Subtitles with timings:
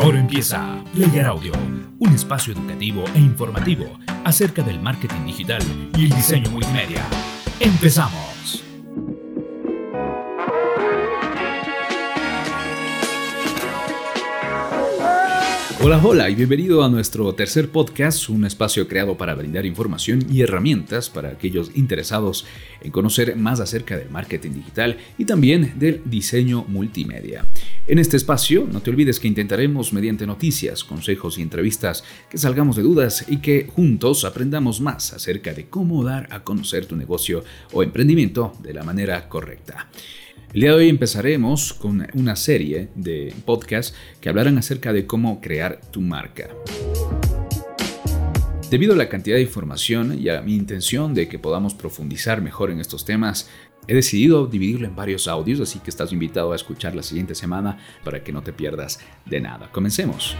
[0.00, 1.52] Ahora empieza Player Audio,
[1.98, 5.60] un espacio educativo e informativo acerca del marketing digital
[5.96, 7.04] y el diseño multimedia.
[7.58, 8.62] ¡Empezamos!
[15.80, 20.42] Hola, hola y bienvenido a nuestro tercer podcast, un espacio creado para brindar información y
[20.42, 22.46] herramientas para aquellos interesados
[22.82, 27.46] en conocer más acerca del marketing digital y también del diseño multimedia.
[27.88, 32.76] En este espacio, no te olvides que intentaremos mediante noticias, consejos y entrevistas que salgamos
[32.76, 37.44] de dudas y que juntos aprendamos más acerca de cómo dar a conocer tu negocio
[37.72, 39.88] o emprendimiento de la manera correcta.
[40.52, 45.40] El día de hoy empezaremos con una serie de podcasts que hablarán acerca de cómo
[45.40, 46.50] crear tu marca.
[48.70, 52.70] Debido a la cantidad de información y a mi intención de que podamos profundizar mejor
[52.70, 53.48] en estos temas,
[53.86, 57.78] he decidido dividirlo en varios audios, así que estás invitado a escuchar la siguiente semana
[58.04, 59.70] para que no te pierdas de nada.
[59.72, 60.36] Comencemos.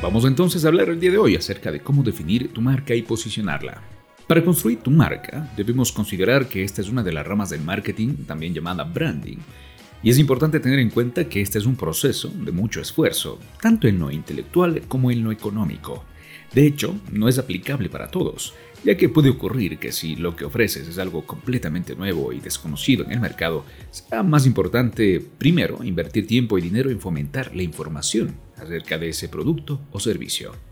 [0.00, 3.02] Vamos entonces a hablar el día de hoy acerca de cómo definir tu marca y
[3.02, 3.82] posicionarla.
[4.28, 8.24] Para construir tu marca, debemos considerar que esta es una de las ramas del marketing,
[8.26, 9.38] también llamada branding.
[10.02, 13.88] Y es importante tener en cuenta que este es un proceso de mucho esfuerzo, tanto
[13.88, 16.04] en lo intelectual como en lo económico.
[16.54, 20.44] De hecho, no es aplicable para todos, ya que puede ocurrir que si lo que
[20.44, 26.26] ofreces es algo completamente nuevo y desconocido en el mercado, será más importante primero invertir
[26.26, 30.67] tiempo y dinero en fomentar la información acerca de ese producto o servicio.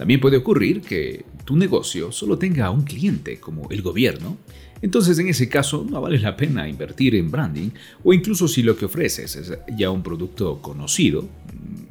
[0.00, 4.38] También puede ocurrir que tu negocio solo tenga un cliente como el gobierno,
[4.80, 7.68] entonces en ese caso no vale la pena invertir en branding
[8.02, 11.28] o incluso si lo que ofreces es ya un producto conocido,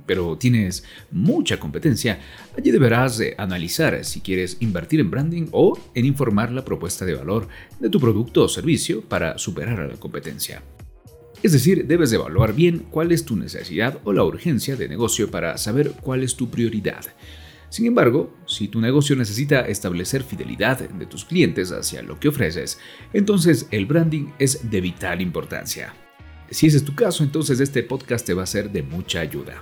[0.08, 2.20] pero tienes mucha competencia,
[2.58, 7.48] allí deberás analizar si quieres invertir en branding o en informar la propuesta de valor
[7.80, 10.64] de tu producto o servicio para superar a la competencia.
[11.44, 15.60] Es decir, debes evaluar bien cuál es tu necesidad o la urgencia de negocio para
[15.60, 17.06] saber cuál es tu prioridad.
[17.70, 22.80] Sin embargo, si tu negocio necesita establecer fidelidad de tus clientes hacia lo que ofreces,
[23.14, 25.94] entonces el branding es de vital importancia.
[26.50, 29.62] Si ese es tu caso, entonces este podcast te va a ser de mucha ayuda.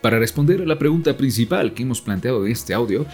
[0.00, 3.04] Para responder a la pregunta principal que hemos planteado en este audio,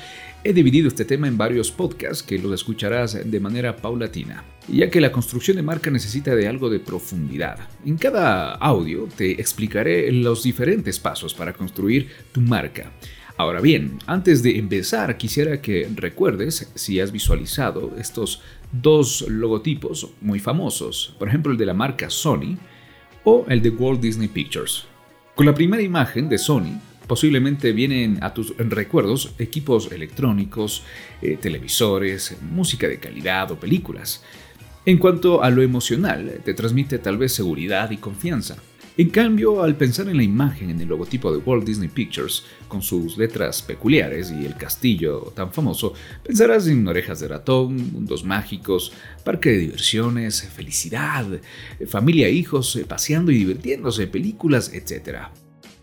[0.44, 5.00] he dividido este tema en varios podcasts que los escucharás de manera paulatina, ya que
[5.00, 7.58] la construcción de marca necesita de algo de profundidad.
[7.86, 12.92] En cada audio te explicaré los diferentes pasos para construir tu marca
[13.36, 18.40] Ahora bien, antes de empezar, quisiera que recuerdes si has visualizado estos
[18.70, 22.56] dos logotipos muy famosos, por ejemplo el de la marca Sony
[23.24, 24.84] o el de Walt Disney Pictures.
[25.34, 30.84] Con la primera imagen de Sony, posiblemente vienen a tus recuerdos equipos electrónicos,
[31.20, 34.22] eh, televisores, música de calidad o películas.
[34.86, 38.58] En cuanto a lo emocional, te transmite tal vez seguridad y confianza.
[38.96, 42.80] En cambio, al pensar en la imagen en el logotipo de Walt Disney Pictures, con
[42.80, 48.92] sus letras peculiares y el castillo tan famoso, pensarás en orejas de ratón, mundos mágicos,
[49.24, 51.26] parque de diversiones, felicidad,
[51.88, 55.22] familia e hijos eh, paseando y divirtiéndose, películas, etc.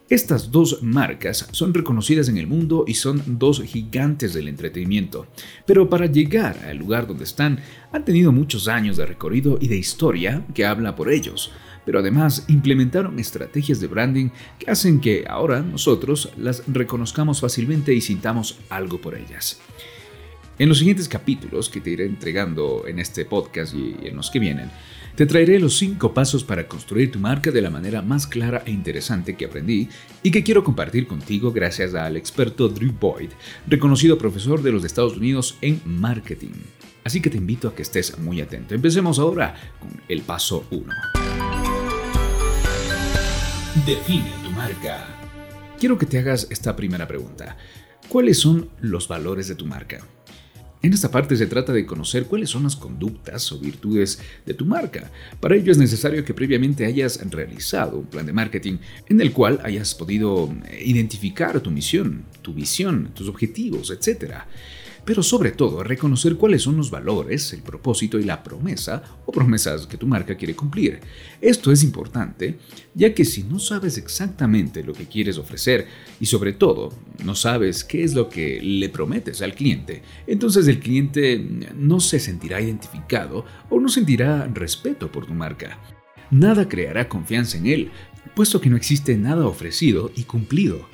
[0.07, 5.28] Estas dos marcas son reconocidas en el mundo y son dos gigantes del entretenimiento,
[5.66, 7.59] pero para llegar al lugar donde están
[7.91, 11.51] han tenido muchos años de recorrido y de historia que habla por ellos
[11.86, 18.02] pero además implementaron estrategias de branding que hacen que ahora nosotros las reconozcamos fácilmente y
[18.02, 19.59] sintamos algo por ellas.
[20.59, 24.40] En los siguientes capítulos que te iré entregando en este podcast y en los que
[24.40, 24.70] vienen,
[25.16, 28.72] te traeré los 5 pasos para construir tu marca de la manera más clara e
[28.72, 29.90] interesante que aprendí
[30.24, 33.31] y que quiero compartir contigo gracias al experto Drew Boyd,
[33.68, 36.53] reconocido profesor de los Estados Unidos en marketing.
[37.03, 38.75] Así que te invito a que estés muy atento.
[38.75, 41.60] Empecemos ahora con el paso 1.
[43.74, 45.08] Define tu marca.
[45.80, 47.56] Quiero que te hagas esta primera pregunta.
[48.09, 50.06] ¿Cuáles son los valores de tu marca?
[50.82, 54.66] En esta parte se trata de conocer cuáles son las conductas o virtudes de tu
[54.66, 55.09] marca.
[55.40, 58.78] Para ello es necesario que previamente hayas realizado un plan de marketing
[59.08, 60.53] en el cual hayas podido
[60.84, 64.34] identificar tu misión, tu visión, tus objetivos, etc
[65.06, 69.88] pero sobre todo reconocer cuáles son los valores, el propósito y la promesa o promesas
[69.88, 71.00] que tu marca quiere cumplir.
[71.40, 72.59] Esto es importante,
[72.94, 75.88] ya que si no sabes exactamente lo que quieres ofrecer
[76.20, 76.94] y sobre todo
[77.24, 81.44] no sabes qué es lo que le prometes al cliente, entonces el cliente
[81.76, 85.80] no se sentirá identificado o no sentirá respeto por tu marca.
[86.30, 87.92] Nada creará confianza en él,
[88.36, 90.88] puesto que no existe nada ofrecido y cumplido.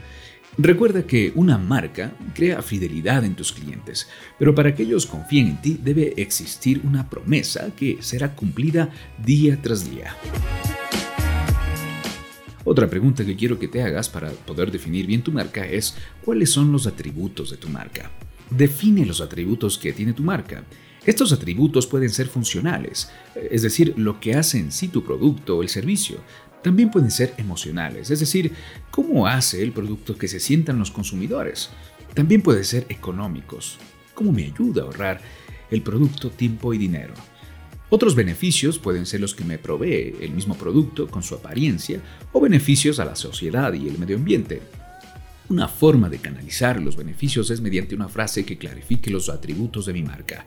[0.60, 4.10] Recuerda que una marca crea fidelidad en tus clientes,
[4.40, 8.90] pero para que ellos confíen en ti debe existir una promesa que será cumplida
[9.24, 10.16] día tras día.
[12.64, 15.96] Otra pregunta que quiero que te hagas para poder definir bien tu marca es
[16.26, 18.10] ¿cuáles son los atributos de tu marca?
[18.50, 20.64] Define los atributos que tiene tu marca.
[21.06, 25.62] Estos atributos pueden ser funcionales, es decir, lo que hace en sí tu producto o
[25.62, 26.18] el servicio.
[26.68, 28.52] También pueden ser emocionales, es decir,
[28.92, 31.70] cómo hace el producto que se sientan los consumidores.
[32.14, 33.78] También pueden ser económicos,
[34.14, 35.22] cómo me ayuda a ahorrar
[35.72, 37.14] el producto, tiempo y dinero.
[37.90, 42.02] Otros beneficios pueden ser los que me provee el mismo producto con su apariencia
[42.34, 44.62] o beneficios a la sociedad y el medio ambiente.
[45.50, 49.94] Una forma de canalizar los beneficios es mediante una frase que clarifique los atributos de
[49.94, 50.46] mi marca.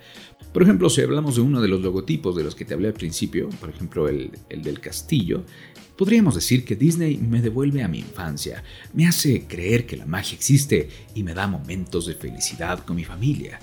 [0.52, 2.94] Por ejemplo, si hablamos de uno de los logotipos de los que te hablé al
[2.94, 5.42] principio, por ejemplo el, el del castillo,
[5.96, 8.62] podríamos decir que Disney me devuelve a mi infancia,
[8.92, 13.04] me hace creer que la magia existe y me da momentos de felicidad con mi
[13.04, 13.58] familia.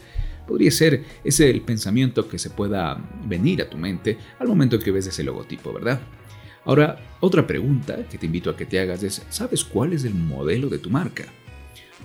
[0.48, 4.92] Podría ser ese el pensamiento que se pueda venir a tu mente al momento que
[4.92, 6.02] ves ese logotipo, ¿verdad?
[6.68, 10.14] Ahora, otra pregunta que te invito a que te hagas es, ¿sabes cuál es el
[10.14, 11.24] modelo de tu marca?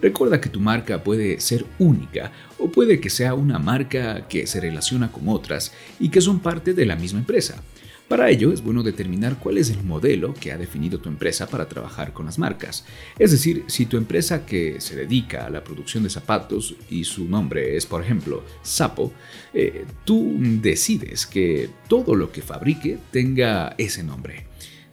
[0.01, 2.31] Recuerda que tu marca puede ser única
[2.61, 6.75] o puede que sea una marca que se relaciona con otras y que son parte
[6.75, 7.61] de la misma empresa.
[8.13, 11.67] Para ello es bueno determinar cuál es el modelo que ha definido tu empresa para
[11.67, 12.85] trabajar con las marcas.
[13.19, 17.25] Es decir, si tu empresa que se dedica a la producción de zapatos y su
[17.25, 19.15] nombre es, por ejemplo, Sapo,
[19.55, 24.45] eh, tú decides que todo lo que fabrique tenga ese nombre.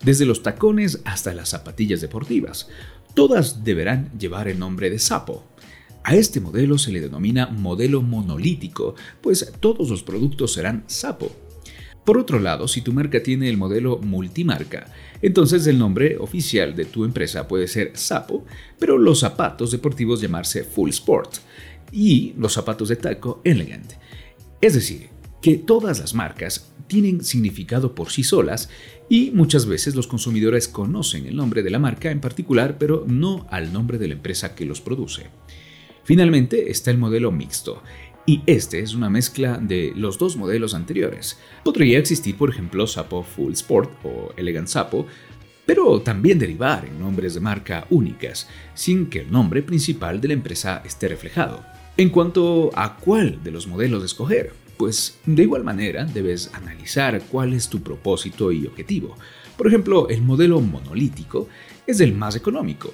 [0.02, 2.70] Desde los tacones hasta las zapatillas deportivas,
[3.16, 5.44] todas deberán llevar el nombre de Sapo.
[6.06, 11.49] A este modelo se le denomina modelo monolítico, pues todos los productos serán Sapo
[12.10, 14.92] por otro lado, si tu marca tiene el modelo multimarca,
[15.22, 18.48] entonces el nombre oficial de tu empresa puede ser Sapo,
[18.80, 21.36] pero los zapatos deportivos llamarse Full Sport
[21.92, 23.92] y los zapatos de taco Elegant.
[24.60, 25.10] Es decir,
[25.40, 28.72] que todas las marcas tienen significado por sí solas
[29.08, 33.46] y muchas veces los consumidores conocen el nombre de la marca en particular, pero no
[33.52, 35.28] al nombre de la empresa que los produce.
[36.04, 37.84] Finalmente está el modelo mixto,
[38.30, 41.40] y este es una mezcla de los dos modelos anteriores.
[41.64, 45.08] Podría existir, por ejemplo, Sapo Full Sport o Elegant Sapo,
[45.66, 50.36] pero también derivar en nombres de marca únicas, sin que el nombre principal de la
[50.36, 51.66] empresa esté reflejado.
[51.98, 57.54] En cuanto a cuál de los modelos escoger, pues de igual manera debes analizar cuál
[57.54, 59.18] es tu propósito y objetivo.
[59.60, 61.50] Por ejemplo, el modelo monolítico
[61.86, 62.94] es el más económico,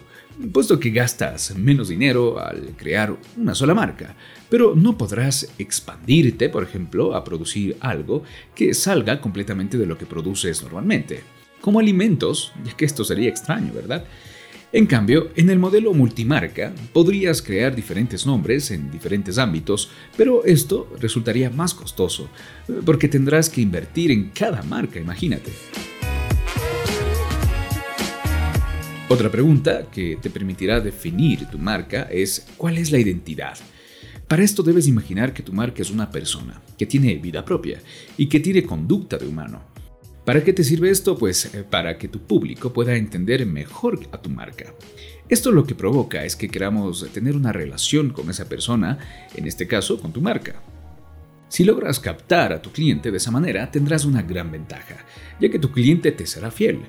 [0.52, 4.16] puesto que gastas menos dinero al crear una sola marca,
[4.50, 8.24] pero no podrás expandirte, por ejemplo, a producir algo
[8.56, 11.20] que salga completamente de lo que produces normalmente,
[11.62, 14.04] como alimentos, ya que esto sería extraño, ¿verdad?
[14.72, 20.92] En cambio, en el modelo multimarca podrías crear diferentes nombres en diferentes ámbitos, pero esto
[21.00, 22.28] resultaría más costoso,
[22.84, 25.52] porque tendrás que invertir en cada marca, imagínate.
[29.08, 33.56] Otra pregunta que te permitirá definir tu marca es ¿cuál es la identidad?
[34.28, 37.80] Para esto debes imaginar que tu marca es una persona, que tiene vida propia
[38.18, 39.62] y que tiene conducta de humano.
[40.26, 41.16] ¿Para qué te sirve esto?
[41.20, 44.74] Pues eh, para que tu público pueda entender mejor a tu marca.
[45.30, 48.98] Esto lo que provoca es que queramos tener una relación con esa persona,
[49.36, 50.56] en este caso con tu marca.
[51.48, 55.06] Si logras captar a tu cliente de esa manera, tendrás una gran ventaja,
[55.40, 56.80] ya que tu cliente te será fiel,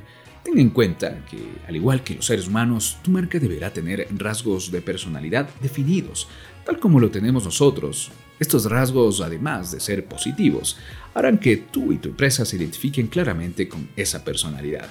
[0.46, 4.70] Ten en cuenta que, al igual que los seres humanos, tu marca deberá tener rasgos
[4.70, 6.29] de personalidad definidos,
[6.65, 8.12] tal como lo tenemos nosotros.
[8.38, 10.79] Estos rasgos, además de ser positivos,
[11.15, 14.88] harán que tú y tu empresa se identifiquen claramente con esa personalidad.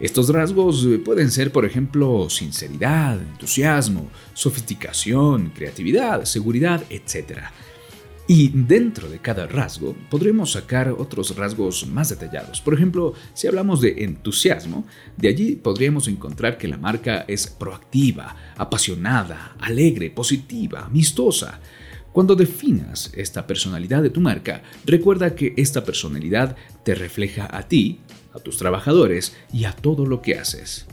[0.00, 7.40] Estos rasgos pueden ser, por ejemplo, sinceridad, entusiasmo, sofisticación, creatividad, seguridad, etc.
[8.28, 12.60] Y dentro de cada rasgo podremos sacar otros rasgos más detallados.
[12.60, 14.84] Por ejemplo, si hablamos de entusiasmo,
[15.16, 21.60] de allí podríamos encontrar que la marca es proactiva, apasionada, alegre, positiva, amistosa.
[22.12, 28.00] Cuando definas esta personalidad de tu marca, recuerda que esta personalidad te refleja a ti,
[28.34, 30.86] a tus trabajadores y a todo lo que haces.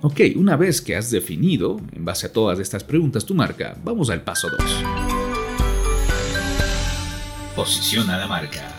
[0.00, 4.10] Ok, una vez que has definido, en base a todas estas preguntas, tu marca, vamos
[4.10, 4.97] al paso 2.
[7.58, 8.72] Posiciona la marca.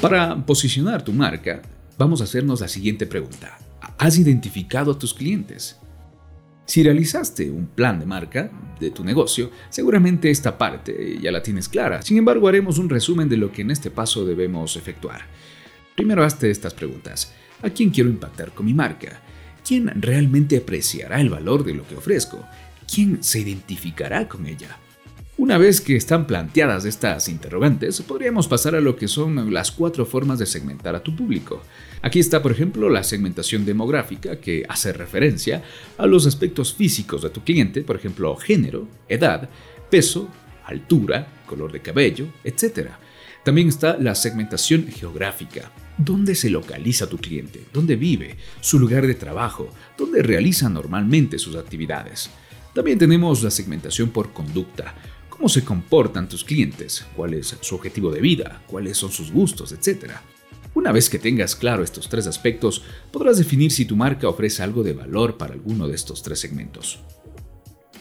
[0.00, 1.60] Para posicionar tu marca,
[1.98, 3.58] vamos a hacernos la siguiente pregunta.
[3.98, 5.80] ¿Has identificado a tus clientes?
[6.64, 11.68] Si realizaste un plan de marca de tu negocio, seguramente esta parte ya la tienes
[11.68, 12.02] clara.
[12.02, 15.22] Sin embargo, haremos un resumen de lo que en este paso debemos efectuar.
[15.96, 17.32] Primero hazte estas preguntas.
[17.62, 19.20] ¿A quién quiero impactar con mi marca?
[19.66, 22.46] ¿Quién realmente apreciará el valor de lo que ofrezco?
[22.86, 24.78] ¿Quién se identificará con ella?
[25.38, 30.04] Una vez que están planteadas estas interrogantes, podríamos pasar a lo que son las cuatro
[30.04, 31.62] formas de segmentar a tu público.
[32.02, 35.62] Aquí está, por ejemplo, la segmentación demográfica, que hace referencia
[35.96, 39.48] a los aspectos físicos de tu cliente, por ejemplo, género, edad,
[39.88, 40.28] peso,
[40.66, 42.90] altura, color de cabello, etc.
[43.42, 45.72] También está la segmentación geográfica.
[45.96, 47.64] ¿Dónde se localiza tu cliente?
[47.72, 48.36] ¿Dónde vive?
[48.60, 49.70] ¿Su lugar de trabajo?
[49.96, 52.28] ¿Dónde realiza normalmente sus actividades?
[52.74, 54.94] También tenemos la segmentación por conducta
[55.42, 59.72] cómo se comportan tus clientes, cuál es su objetivo de vida, cuáles son sus gustos,
[59.72, 60.12] etc.
[60.72, 64.84] Una vez que tengas claro estos tres aspectos, podrás definir si tu marca ofrece algo
[64.84, 67.00] de valor para alguno de estos tres segmentos.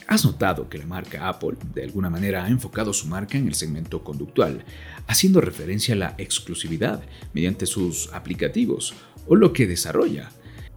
[0.06, 3.56] ¿Has notado que la marca Apple de alguna manera ha enfocado su marca en el
[3.56, 4.64] segmento conductual,
[5.08, 7.02] haciendo referencia a la exclusividad
[7.34, 8.94] mediante sus aplicativos
[9.26, 10.30] o lo que desarrolla?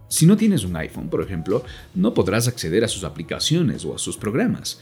[0.07, 3.99] Si no tienes un iPhone, por ejemplo, no podrás acceder a sus aplicaciones o a
[3.99, 4.79] sus programas.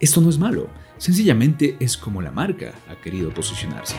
[0.00, 3.96] Esto no es malo, sencillamente es como la marca ha querido posicionarse.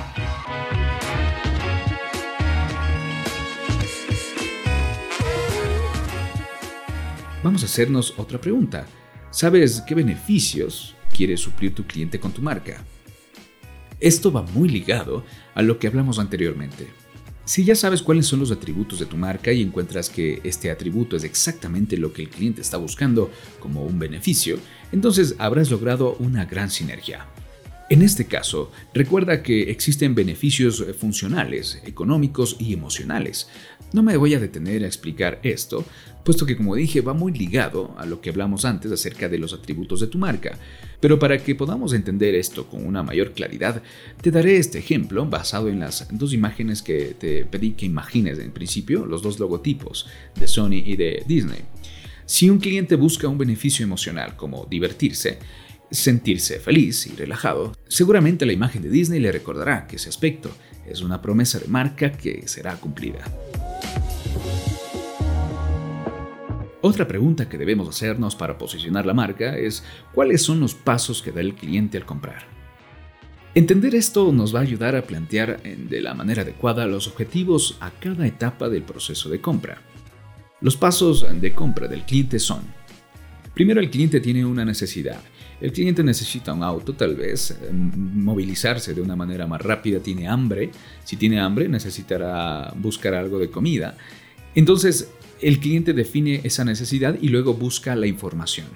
[7.44, 8.86] Vamos a hacernos otra pregunta.
[9.30, 12.82] ¿Sabes qué beneficios quiere suplir tu cliente con tu marca?
[14.00, 16.88] Esto va muy ligado a lo que hablamos anteriormente.
[17.50, 21.16] Si ya sabes cuáles son los atributos de tu marca y encuentras que este atributo
[21.16, 24.60] es exactamente lo que el cliente está buscando como un beneficio,
[24.92, 27.26] entonces habrás logrado una gran sinergia.
[27.90, 33.50] En este caso, recuerda que existen beneficios funcionales, económicos y emocionales.
[33.94, 35.84] No me voy a detener a explicar esto,
[36.24, 39.54] puesto que como dije va muy ligado a lo que hablamos antes acerca de los
[39.54, 40.60] atributos de tu marca.
[41.00, 43.82] Pero para que podamos entender esto con una mayor claridad,
[44.22, 48.52] te daré este ejemplo basado en las dos imágenes que te pedí que imagines en
[48.52, 50.06] principio, los dos logotipos
[50.40, 51.62] de Sony y de Disney.
[52.28, 55.40] Si un cliente busca un beneficio emocional como divertirse,
[55.92, 60.52] sentirse feliz y relajado, seguramente la imagen de Disney le recordará que ese aspecto
[60.86, 63.24] es una promesa de marca que será cumplida.
[66.82, 71.32] Otra pregunta que debemos hacernos para posicionar la marca es cuáles son los pasos que
[71.32, 72.48] da el cliente al comprar.
[73.54, 77.92] Entender esto nos va a ayudar a plantear de la manera adecuada los objetivos a
[77.92, 79.82] cada etapa del proceso de compra.
[80.62, 82.62] Los pasos de compra del cliente son,
[83.54, 85.20] primero el cliente tiene una necesidad
[85.62, 90.28] el cliente necesita un auto, tal vez, eh, movilizarse de una manera más rápida, tiene
[90.28, 90.72] hambre.
[91.04, 93.98] Si tiene hambre, necesitará buscar algo de comida.
[94.56, 95.12] Entonces,
[95.42, 98.68] el cliente define esa necesidad y luego busca la información.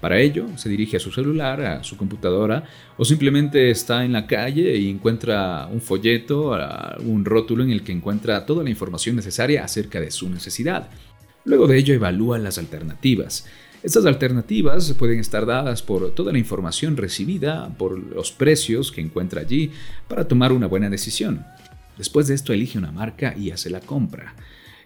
[0.00, 2.64] Para ello, se dirige a su celular, a su computadora,
[2.98, 6.56] o simplemente está en la calle y encuentra un folleto,
[7.00, 10.90] un rótulo en el que encuentra toda la información necesaria acerca de su necesidad.
[11.44, 13.46] Luego de ello, evalúa las alternativas.
[13.86, 19.42] Estas alternativas pueden estar dadas por toda la información recibida, por los precios que encuentra
[19.42, 19.70] allí,
[20.08, 21.46] para tomar una buena decisión.
[21.96, 24.34] Después de esto elige una marca y hace la compra.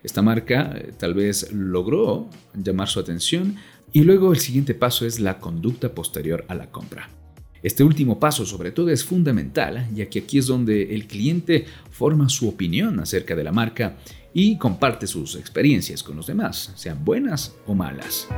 [0.03, 3.57] Esta marca eh, tal vez logró llamar su atención
[3.91, 7.09] y luego el siguiente paso es la conducta posterior a la compra.
[7.63, 12.29] Este último paso sobre todo es fundamental, ya que aquí es donde el cliente forma
[12.29, 13.97] su opinión acerca de la marca
[14.33, 18.29] y comparte sus experiencias con los demás, sean buenas o malas.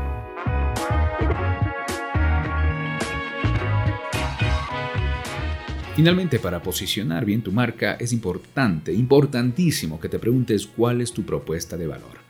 [5.94, 11.22] Finalmente, para posicionar bien tu marca es importante, importantísimo que te preguntes cuál es tu
[11.22, 12.22] propuesta de valor.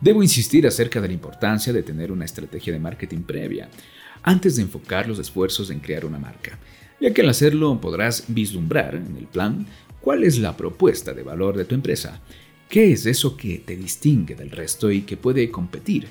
[0.00, 3.68] Debo insistir acerca de la importancia de tener una estrategia de marketing previa
[4.22, 6.58] antes de enfocar los esfuerzos en crear una marca,
[7.00, 9.66] ya que al hacerlo podrás vislumbrar en el plan
[10.00, 12.20] cuál es la propuesta de valor de tu empresa,
[12.68, 16.08] qué es eso que te distingue del resto y que puede competir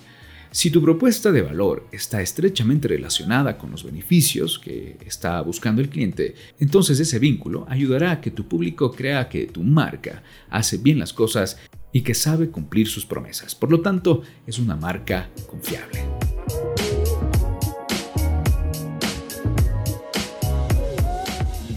[0.52, 5.90] si tu propuesta de valor está estrechamente relacionada con los beneficios que está buscando el
[5.90, 11.00] cliente, entonces ese vínculo ayudará a que tu público crea que tu marca hace bien
[11.00, 11.60] las cosas
[11.92, 13.56] y que sabe cumplir sus promesas.
[13.56, 16.17] Por lo tanto, es una marca confiable.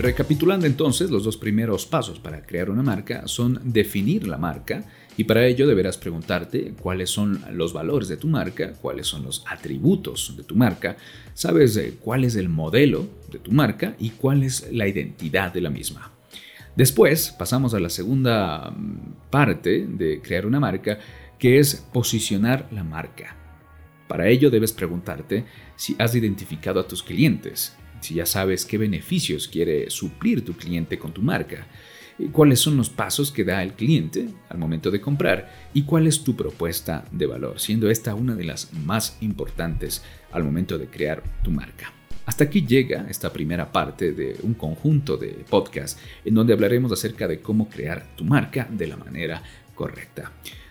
[0.00, 4.82] Recapitulando entonces, los dos primeros pasos para crear una marca son definir la marca
[5.18, 9.44] y para ello deberás preguntarte cuáles son los valores de tu marca, cuáles son los
[9.46, 10.96] atributos de tu marca,
[11.34, 15.68] sabes cuál es el modelo de tu marca y cuál es la identidad de la
[15.68, 16.10] misma.
[16.74, 20.98] Después pasamos a la segunda mm, parte de crear una marca,
[21.38, 23.36] que es posicionar la marca.
[24.08, 25.44] Para ello debes preguntarte
[25.76, 30.98] si has identificado a tus clientes, si ya sabes qué beneficios quiere suplir tu cliente
[30.98, 31.66] con tu marca,
[32.32, 36.22] cuáles son los pasos que da el cliente al momento de comprar y cuál es
[36.22, 40.02] tu propuesta de valor, siendo esta una de las más importantes
[40.32, 41.92] al momento de crear tu marca.
[42.26, 47.26] Hasta aquí llega esta primera parte de un conjunto de podcasts en donde hablaremos acerca
[47.26, 49.42] de cómo crear tu marca de la manera
[49.74, 50.30] correcta.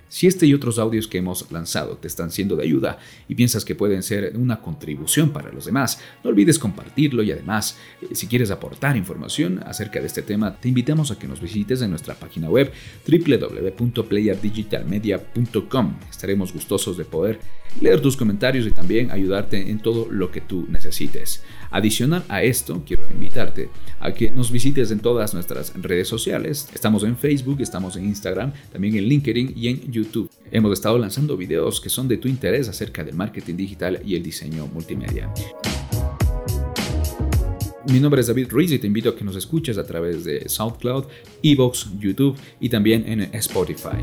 [0.10, 2.98] Si este y otros audios que hemos lanzado te están siendo de ayuda
[3.28, 7.78] y piensas que pueden ser una contribución para los demás, no olvides compartirlo y además,
[8.02, 11.84] eh, si quieres aportar información acerca de este tema, te invitamos a que nos visites
[11.84, 12.72] en nuestra página web
[13.08, 16.00] www.playerdigitalmedia.com.
[16.10, 17.40] Estaremos gustosos de poder
[17.82, 21.44] leer tus comentarios y también ayudarte en todo lo que tú necesites.
[21.72, 26.68] Adicional a esto, quiero invitarte a que nos visites en todas nuestras redes sociales.
[26.74, 30.30] Estamos en Facebook, estamos en Instagram, también en LinkedIn y en YouTube.
[30.52, 34.24] Hemos estado lanzando videos que son de tu interés acerca del marketing digital y el
[34.24, 35.32] diseño multimedia.
[37.88, 40.48] Mi nombre es David Ruiz y te invito a que nos escuches a través de
[40.48, 41.06] SoundCloud,
[41.42, 43.98] Evox, YouTube y también en Spotify.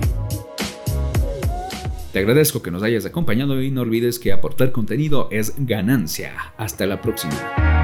[2.17, 6.55] Te agradezco que nos hayas acompañado y no olvides que aportar contenido es ganancia.
[6.57, 7.76] Hasta la próxima.